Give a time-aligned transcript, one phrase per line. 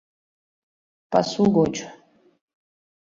[1.11, 1.75] Пасу гоч.